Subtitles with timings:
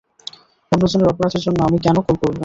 [0.71, 2.35] অন্যজনের অপরাধের জন্য আমি কেন কল করব?